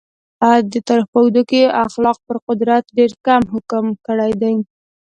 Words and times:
د 0.71 0.73
تاریخ 0.87 1.05
په 1.11 1.17
اوږدو 1.21 1.41
کې 1.49 1.73
اخلاق 1.85 2.17
پر 2.27 2.37
قدرت 2.47 2.83
ډېر 2.97 3.11
کم 3.25 3.41
حکم 3.53 3.85
کړی 4.05 4.31
دی. 4.41 4.55